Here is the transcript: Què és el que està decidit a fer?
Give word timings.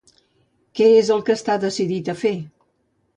Què 0.79 0.87
és 1.01 1.11
el 1.15 1.21
que 1.27 1.35
està 1.39 1.57
decidit 1.65 2.09
a 2.15 2.17
fer? 2.23 2.33